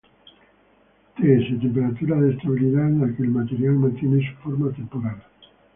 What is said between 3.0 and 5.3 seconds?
la que el material mantiene su forma temporal.